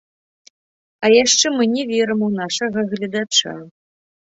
[1.07, 3.57] А яшчэ мы не верым у нашага гледача.